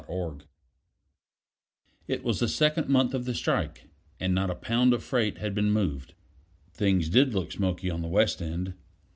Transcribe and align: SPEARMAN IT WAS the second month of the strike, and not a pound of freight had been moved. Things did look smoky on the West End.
SPEARMAN 0.05 0.41
IT 2.07 2.23
WAS 2.23 2.39
the 2.39 2.47
second 2.47 2.87
month 2.89 3.13
of 3.13 3.25
the 3.25 3.35
strike, 3.35 3.87
and 4.19 4.33
not 4.33 4.49
a 4.49 4.55
pound 4.55 4.95
of 4.95 5.03
freight 5.03 5.37
had 5.37 5.53
been 5.53 5.69
moved. 5.69 6.15
Things 6.73 7.07
did 7.07 7.35
look 7.35 7.51
smoky 7.51 7.91
on 7.91 8.01
the 8.01 8.07
West 8.07 8.41
End. 8.41 8.73